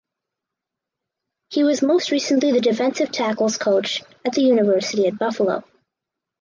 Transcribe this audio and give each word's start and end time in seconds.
He 1.51 1.63
was 1.63 1.83
most 1.83 2.09
recently 2.09 2.51
the 2.51 2.59
defensive 2.59 3.11
tackles 3.11 3.59
coach 3.59 4.01
at 4.25 4.33
the 4.33 4.41
University 4.41 5.05
at 5.05 5.19
Buffalo. 5.19 5.63